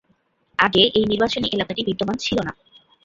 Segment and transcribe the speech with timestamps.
[0.59, 2.53] আগে এই নির্বাচনী এলাকাটি বিদ্যমান ছিল না।